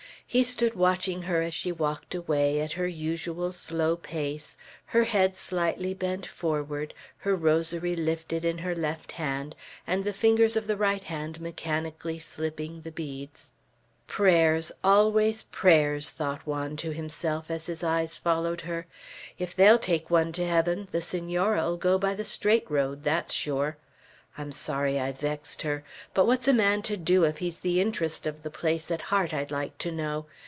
He 0.33 0.45
stood 0.45 0.75
watching 0.75 1.23
her 1.23 1.41
as 1.41 1.53
she 1.53 1.73
walked 1.73 2.15
away, 2.15 2.61
at 2.61 2.71
her 2.71 2.87
usual 2.87 3.51
slow 3.51 3.97
pace, 3.97 4.55
her 4.85 5.03
head 5.03 5.35
slightly 5.35 5.93
bent 5.93 6.25
forward, 6.25 6.93
her 7.17 7.35
rosary 7.35 7.97
lifted 7.97 8.45
in 8.45 8.59
her 8.59 8.73
left 8.73 9.11
hand, 9.11 9.57
and 9.85 10.05
the 10.05 10.13
fingers 10.13 10.55
of 10.55 10.67
the 10.67 10.77
right 10.77 11.03
hand 11.03 11.41
mechanically 11.41 12.17
slipping 12.17 12.79
the 12.79 12.93
beads. 12.93 13.51
"Prayers, 14.07 14.71
always 14.85 15.43
prayers!" 15.43 16.11
thought 16.11 16.47
Juan 16.47 16.77
to 16.77 16.93
himself, 16.93 17.51
as 17.51 17.65
his 17.65 17.83
eyes 17.83 18.15
followed 18.15 18.61
her. 18.61 18.87
"If 19.37 19.53
they'll 19.53 19.77
take 19.79 20.09
one 20.09 20.31
to 20.31 20.47
heaven, 20.47 20.87
the 20.93 21.01
Senora'll 21.01 21.75
go 21.75 21.97
by 21.97 22.15
the 22.15 22.23
straight 22.23 22.71
road, 22.71 23.03
that's 23.03 23.33
sure! 23.33 23.75
I'm 24.37 24.53
sorry 24.53 24.97
I 24.97 25.11
vexed 25.11 25.63
her. 25.63 25.83
But 26.13 26.25
what's 26.25 26.47
a 26.47 26.53
man 26.53 26.83
to 26.83 26.95
do, 26.95 27.25
if 27.25 27.39
he's 27.39 27.59
the 27.59 27.81
interest 27.81 28.25
of 28.25 28.43
the 28.43 28.49
place 28.49 28.89
at 28.89 29.01
heart, 29.01 29.33
I'd 29.33 29.51
like 29.51 29.77
to 29.79 29.91
know. 29.91 30.25